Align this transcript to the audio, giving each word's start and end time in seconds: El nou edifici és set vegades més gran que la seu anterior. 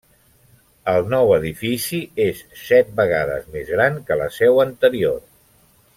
El 0.93 1.09
nou 1.13 1.33
edifici 1.35 1.99
és 2.25 2.41
set 2.63 2.91
vegades 3.03 3.47
més 3.57 3.71
gran 3.77 4.03
que 4.09 4.19
la 4.23 4.31
seu 4.41 4.63
anterior. 4.65 5.25